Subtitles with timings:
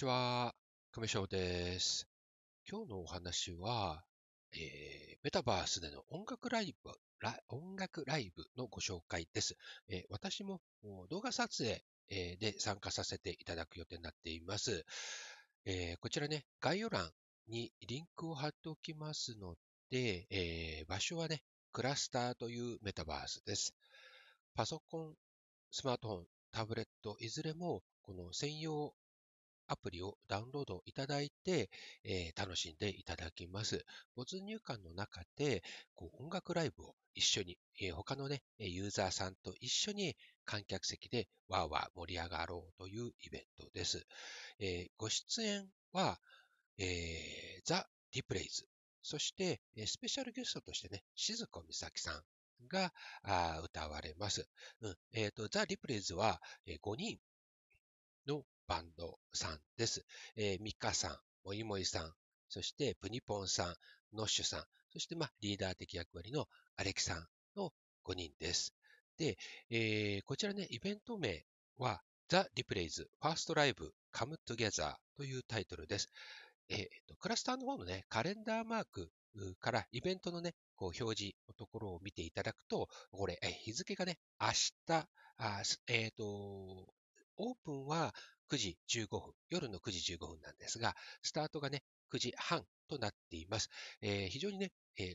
[0.00, 0.54] ちは、
[0.92, 2.08] 亀翔です。
[2.66, 4.02] 今日のお話は、
[4.54, 6.90] えー、メタバースでの音楽ライブ、
[7.50, 9.58] 音楽ライブのご紹介です。
[9.90, 10.62] えー、私も
[11.10, 14.86] 動画撮影、え、で参加させていただく予定になっています。
[15.66, 17.10] えこちらね、概要欄
[17.48, 19.54] にリンクを貼っておきますの
[19.90, 23.74] で、え場所はね、クラスターというメタバースです。
[24.54, 25.14] パソコン、
[25.70, 28.94] スマートフォン、タブレット、いずれもこの専用
[29.70, 31.70] アプリをダウンロードいただいて、
[32.04, 33.84] えー、楽しんでいただきます。
[34.16, 35.62] 没入感の中で
[35.94, 44.04] こう音楽ライブを一緒に、えー、他のね、ユーザーさんと一緒に観客席でわーわー盛り上がろうというイベントです。
[44.58, 46.18] えー、ご出演は、
[46.78, 48.66] えー、ザ・リプレイズ、
[49.02, 52.22] そして、スペシャルゲストとしてね、静子美咲さん
[52.66, 52.92] が
[53.62, 54.48] 歌われます。
[54.80, 57.18] うんえー、ザ・リプレイズは、え5人
[58.26, 60.04] のバンドさんです。
[60.36, 62.12] えー、ミカさん、モイモイさん、
[62.48, 63.74] そしてプニポンさん、
[64.16, 66.46] ノッシュさん、そしてまあリーダー的役割の
[66.76, 67.72] アレキさんの
[68.04, 68.72] 5人です。
[69.18, 69.36] で、
[69.70, 71.44] えー、こちらね、イベント名
[71.78, 76.08] は The Replays First Live Come Together というタイトルです。
[76.68, 76.86] えー、
[77.18, 79.10] クラスターの方のね、カレンダーマーク
[79.58, 84.48] からイベントのね、こう表示のところを見ていただくと、これ、日付がね、明
[84.86, 86.86] 日、あえっ、ー、と、
[87.40, 88.14] オープンは
[88.52, 93.70] 9時15分、夜の9時15分なんですが、スタートがね、9時半となっています。
[94.02, 95.14] えー、非常にね、え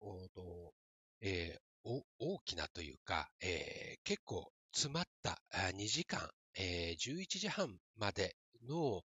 [0.00, 0.72] おと
[1.20, 9.02] えー、大きなというか、えー、結構詰まった2時間、えー、11時半までの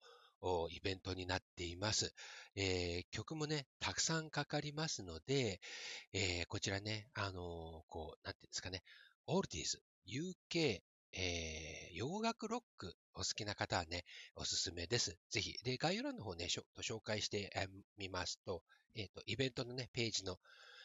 [0.70, 2.14] イベントになっています。
[2.54, 5.58] えー、曲もね、たくさんかかりますので、
[6.12, 8.82] えー、こちらね、あのー、こう、なんていうんですかね、
[9.26, 10.82] オールディーズ、UK
[11.16, 15.16] え、洋楽ロックお好きな方はね、おすすめです。
[15.30, 15.52] ぜひ。
[15.62, 17.52] で、概要欄の方ね、しょと紹介して
[17.96, 18.62] みますと、
[18.96, 20.38] えっ、ー、と、イベントのね、ページの、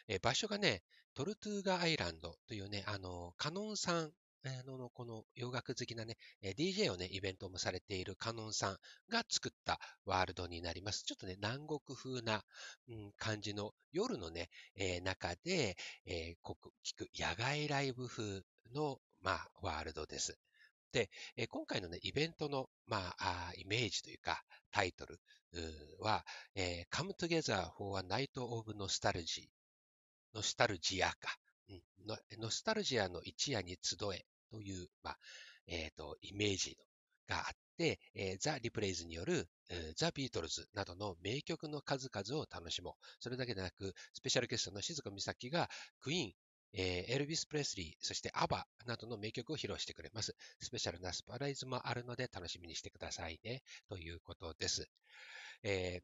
[0.07, 0.84] えー、場所がね、
[1.16, 4.11] トルトゥーガアイランドというね、あの、カノンさん
[4.67, 8.78] のこの洋楽好きなね、DJ をね、イベントもされているカノンさん
[9.09, 11.03] が作ったワールドになります。
[11.03, 12.44] ちょっとね、南国風な、
[12.88, 16.55] うん、感じの夜のね、えー、中で、えー、
[16.85, 20.38] 聞く野外ライブ風のまあ、ワールドです。
[20.91, 24.41] で、え今回のね、イベントの、まあ、イメージというか、
[24.72, 25.19] タイトル
[26.00, 29.47] は、えー、Come Together for a Night of Nostalgia。
[30.33, 31.35] ノスタルジアか。
[31.69, 31.81] うん、
[32.39, 35.17] ノスタルジアの一夜に集えという、まあ、
[35.67, 36.78] えっ、ー、と、イメージ
[37.28, 37.44] があっ
[37.78, 39.47] て、えー、ザ・リプレイズによる、
[39.95, 43.07] ザ・ビートルズなどの名曲の数々を楽しもう。
[43.19, 46.33] それだけでなく、スペシャルゲストの静子美咲がクイーン、
[46.74, 50.35] えー、エルビス・プレスリー、そしてアバなどの名曲を披露してくれます。
[50.59, 53.62] スペシャルなスパライズもあるので楽しみにしてくださいね。
[53.88, 54.88] ということです。
[55.63, 56.03] えー、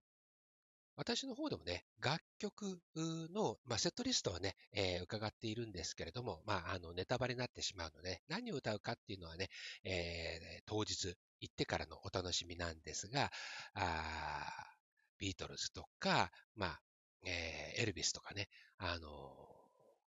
[0.98, 9.50] 私の方でもね、楽曲の、まあ、セットリストはね、えー、伺っているんですけれども、まあ、あの、ネタバレになってしまうので、何を歌うかっていうのはね、
[9.84, 13.32] えー、当日行ってからのお楽しみなんですが、
[13.74, 14.76] あ
[15.18, 16.82] ビートルズとか、まあ、
[17.26, 19.65] えー、エルビスとかね、あの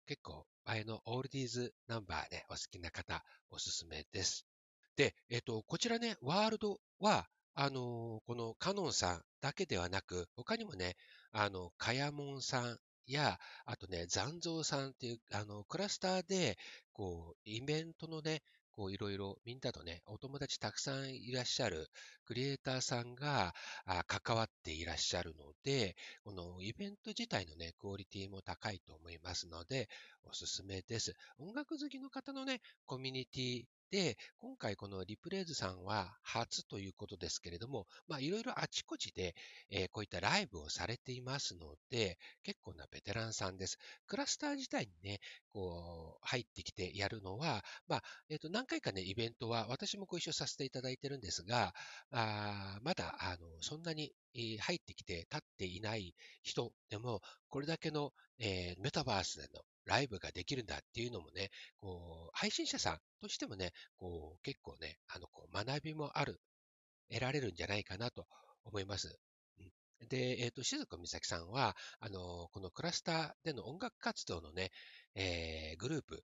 [0.08, 4.48] 結構前のオールディーズナンバーね、お好きな方、おすすめです。
[4.96, 7.28] で、えっ、と、こちらね、ワールドは、
[7.60, 10.96] あのこのカノンさんだけではなく、他にもね、
[11.32, 16.58] あの、カヤモンさんや、あとね、残像さんっていう、あの、クラスターで、
[16.94, 18.42] こう、イベントのね、
[18.78, 21.88] こういろいろみんなとね、お友達たくさんいらっしゃる
[22.26, 23.56] クリエイターさんが
[24.06, 29.90] 関わっていらっしゃるので、このイベント自体のね、クオリティも高いと思いますので、
[30.26, 31.16] おすすめです。
[31.40, 39.34] 音楽好きの方のね、コミュニティで、今回このリプレイズさんは初ということですけれども、まあいろいろあちこちで、
[39.70, 43.78] えー、こういったライブをされていますので、結構なベテランさんです。
[44.06, 45.20] クラスター自体にね、
[45.54, 51.74] こう入ってきてやるのは、まあ、えっ、ー、と何回かね、イベントは私もご一緒させていただいてるんですが、
[52.12, 56.14] あまだあのそんなに入ってきて立っていない
[56.44, 61.50] 人でも、これだけの、えー、メタバースでのライブができるんだっていうのもね、
[61.80, 66.40] こう、配信者さんとしてもね、こう、結構ね、あの、こう、学びもある、
[67.10, 68.28] 得られるんじゃないかなと
[68.66, 69.18] 思います。
[70.10, 74.72] で、えっ、ー、と、静子美咲さんは、あの、このクラスターでの音楽活動のね、
[75.16, 76.24] えー、グループ、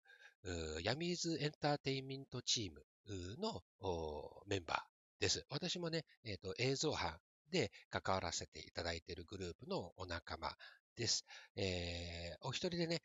[0.83, 2.83] ヤミーズエンターテインメントチーム
[3.38, 3.63] の
[4.45, 5.45] メンバーです。
[5.50, 7.18] 私もね、えっ、ー、と、映像班
[7.50, 10.56] で関わらせていただいているグループのお仲間
[10.95, 11.25] です。
[11.56, 13.01] えー、お一人でね、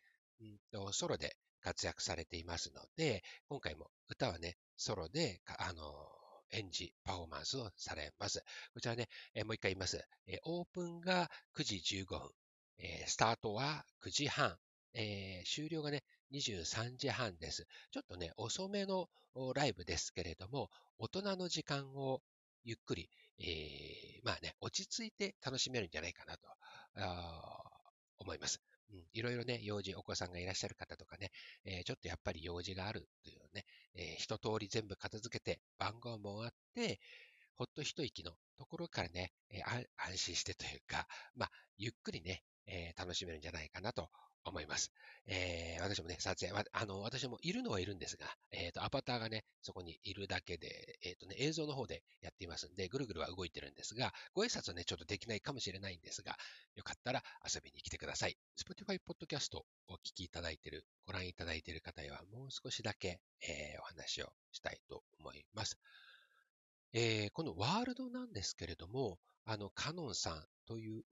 [0.93, 5.85] ソロで活躍されていますので、今回も歌はね、ソロで、あの、
[6.51, 8.43] 演じ、パフォーマンスをされます。
[8.73, 9.09] こちらね、
[9.45, 10.03] もう一回言います。
[10.45, 12.31] オープンが9時15分、
[13.07, 14.57] スタートは9時半、
[15.45, 17.67] 終了がね、23時半です。
[17.91, 19.09] ちょっとね、遅めの
[19.55, 22.23] ライブですけれども、大人の時間を
[22.65, 26.49] ゆっくり、えー、まあね、落ち着いて楽しめるんじゃないかなと
[28.19, 28.61] 思います。
[29.13, 31.31] いろいろね、用事、お子さんがいらっしゃる方とかね、
[31.65, 33.65] えー、ちょっとやっぱり用事があるというね、
[33.95, 37.01] えー、一通り全部片付けて、番号も終わって、
[37.57, 41.07] ほっと一息のところからね、えー、安心してというか、
[41.37, 44.11] まあ、ゆっくりね、え楽しめるんじゃないかなと
[44.49, 44.93] 思います。
[45.27, 56.37] えー、私もね、撮影、あの、私もいるのはいるんですが、えっ、ー、と、アバターがね、そこにいるだけで、えっ、ー、とね、映像の方でやっていますんで、ぐるぐるは動いてるんですが、ご挨拶はね、ちょっとできないかもしれないんですが、
[56.77, 58.37] よかったら遊びに来てください。
[58.57, 65.79] Spotify Podcast をお聞きいただいてる、ご覧いただいている方へは、もう少しだけ、えー、お話をしたいと思います。
[66.95, 71.05] えー、このワールドなんですけれども、あの、カノンさんという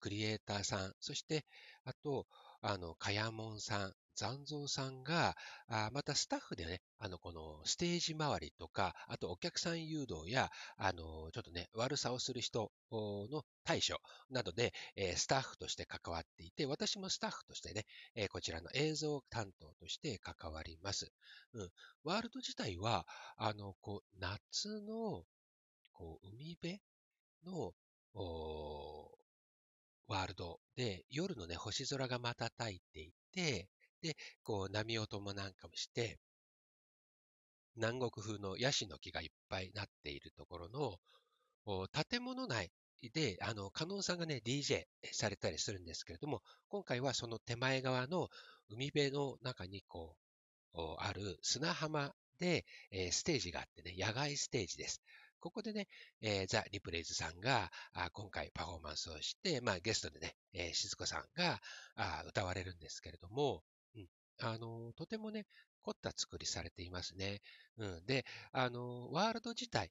[0.00, 1.44] クリエイターさん、そして、
[1.84, 2.26] あと、
[2.60, 5.36] あの、かやもんさん、残像さんが、
[5.68, 17.84] あまたスタッフでね、あの、このステージ周りとか、あとお客さん誘導や、あの、ちょっとね、悪さをする人の対処などで、えー、スタッフとして関わっていて、私もスタッフとしてね、
[18.16, 21.12] えー、こちらの映像担当として関わります。
[21.54, 21.70] うん。
[22.02, 23.06] ワールド自体は、
[23.36, 25.22] あの、こう、夏の、
[25.92, 26.80] こう、海辺
[27.44, 27.72] の、
[30.08, 33.68] ワールドで、夜のね、星空が瞬いていて、
[34.02, 36.18] で、こう、波音もなんかもして、
[37.76, 40.98] 南国風のヤシの木がいっぱいなっているところの、
[42.10, 42.70] 建物内
[43.12, 48.28] で、あの、加納さんがね、DJ されたりするんですけれども、今回はその手前側の
[48.70, 50.16] 海辺の中にこ
[50.74, 55.02] う、ある砂浜で、えー、ステージがあってね、野外ステージです。
[55.40, 55.86] ここでね、
[56.20, 61.60] えー、ザ・リプレイズさんがあ今回パフォーマンスをして、まあ、ゲストでね、えー、静子さんが
[61.96, 63.62] あ歌われるんですけれども、
[63.96, 64.06] うん、
[64.40, 65.46] あのとてもね、
[65.82, 67.40] 凝った作りされていますね。
[67.78, 69.90] うん、で、あのワールド自体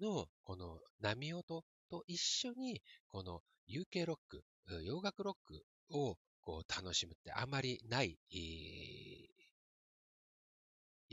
[0.00, 4.44] のこの波音と一緒に、この UK ロック、
[4.84, 9.28] 洋楽ロックをこう楽しむってあまりない、イ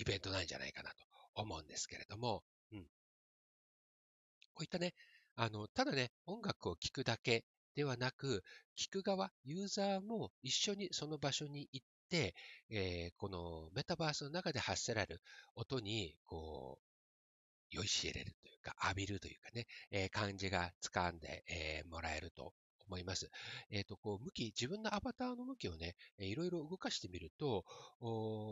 [0.05, 0.95] ベントなんじゃないかなと
[1.35, 2.43] 思うんですけれども、
[4.53, 4.94] こういったね、
[5.35, 7.44] あの、ただね、音楽を聴くだけ
[7.75, 8.44] ではなく、
[8.75, 12.35] 聴く側、ユーザーも一緒にその場所に行って、
[12.69, 15.21] えー、このメタバースの中で発せられる
[15.55, 16.94] 音に、こう、
[17.71, 22.53] 酔いしれるというか、浴びるというかね、えー、感じが掴んで、えー、もらえると
[22.88, 23.29] 思います。
[23.71, 27.65] えっ、ー、と、こう、向き、自分のアバターの向きをね、いろいろ動かしてみると、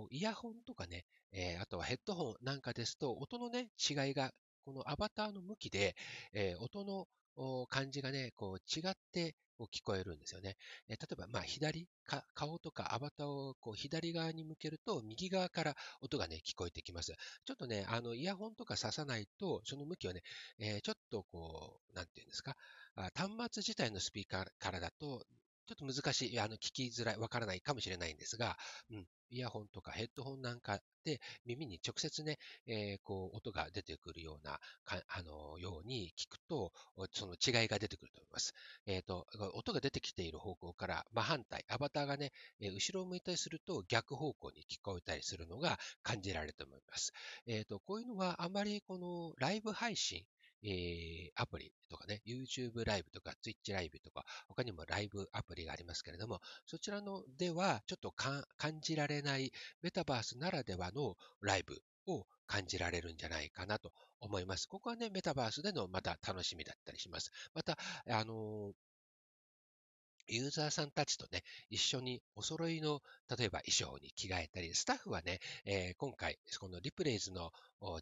[0.09, 4.31] イヤホンとかね、えー、あとはヘッドホンなんかですと、音のね、違いが
[4.65, 5.95] このアバターの向きで、
[6.33, 7.07] えー、音の
[7.67, 9.35] 感じがね、こう違って
[9.71, 10.55] 聞こえるんですよね。
[10.89, 11.87] えー、例えば、まあ、左
[12.33, 17.13] 顔とかアバターをこう左側に向けると、右側から音がね、聞こえてきます。
[17.45, 20.21] ちょっとね、あの、イヤホンとか挿さないと、その向きをね、
[20.59, 22.55] えー、ちょっとこう、なんていうんですか、
[23.15, 25.25] 端末自体のスピーカーからだと、
[25.67, 28.57] ちょっと難しい、あの、聞きづらい、わからないかもしれないんですが、
[28.89, 32.37] うん、イヤホンとかヘッドホンなんかで耳に直接ね、
[32.67, 36.71] えー、こう音が出てくるようなか、あのように聞くと、
[37.11, 38.53] その違いが出てくると思います。
[38.85, 47.13] えっ、ー、と、音が出てきている方向から真反対、アバターがね、え、後ろを向いたりすると逆方向に聞こえたりするのが感じられると思います。
[47.47, 50.23] えっ、と、こういうのはあまりこのライブ配信、
[50.63, 58.45] えー、アプリとかね、YouTube ライブとか Twitch ライブとか、他にもライブアプリがありますけれども、そちらのではちょっと感
[58.81, 59.51] じられない
[59.81, 64.67] メタバースならではのライブを感じられるんじゃないかなと思います。
[64.67, 67.31] ここはね、メタバースでのまた楽しみだったりします。
[67.53, 67.77] また、
[68.09, 68.90] あのー
[70.27, 73.01] ユーザーさんたちとね、一緒にお揃いの、
[73.37, 77.51] 例えば衣装に着替えたり、スタッフはね、えー、今回、このリプレイズの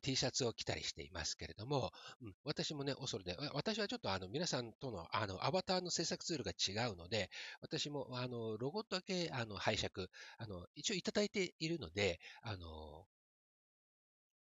[0.01, 7.29] T シャツを着たりしていますけれども、うん、私もね、おそろで、私はちょっとあの皆さんとのあのアバターの制作ツールが違うので、
[7.61, 13.05] 私もあのロゴだけあの拝借、あの一応いただいているので、あの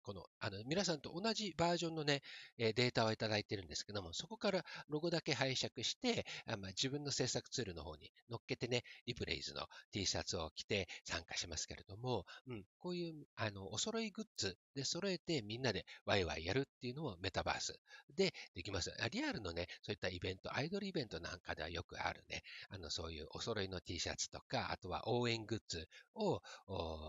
[0.02, 2.22] この、あの、皆さんと同じバージョンのね、
[2.58, 17.80] データをいただいてるんですけども、そこからロゴだけ拝借して、あまあ、自分の制作ツールの方に乗っけてね、リプレイズの T シャツを着て参加しますけれども、うん、こういう、あの、お揃いグッズで揃えてみんなでワイワイやるっていうのをメタバース
[18.16, 18.92] でできます。
[19.12, 26.42] リアルのね、そういったイベント、アイドルイベントなんかではよくあるね、あの、そういうお揃いの T シャツとか、あとは応援グッズを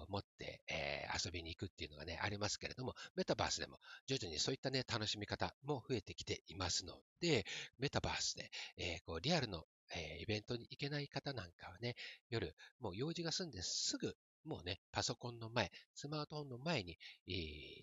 [0.09, 7.45] 持って、えー、遊びに行くっていうのがね、ありますけれども、も、メタバースでも徐々にそういったね、楽しみ方も増えてきていますので、
[7.79, 11.95] メタバースで、えー、こうリアルの、えー、イベントに行けない方なんかはね、
[12.31, 16.99] 夜、もう用事が済んですぐもうね、パソコンの前、スマートフォンの前に、
[17.29, 17.35] えー、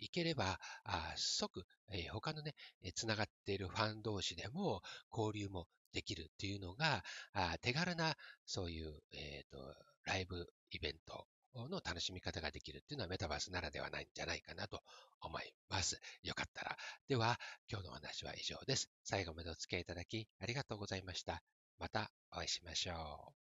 [0.01, 2.53] 行ければ、あ即、えー、他のね、
[2.95, 7.03] つながっているファン同士でも交流もできるっていうのが、
[7.33, 8.15] あ手軽な、
[8.45, 14.81] そういう、えーと、ライブイベントの楽しみ方ができるっていうのはメタバースならではないんじゃないかなと
[15.21, 15.99] 思います。
[16.23, 16.77] よかったら。
[17.07, 17.39] では、
[17.69, 18.89] 今日のお話は以上です。
[19.03, 21.41] 最後までお付き合いいただきありがとうございました。
[21.79, 23.48] またお会いしましょう。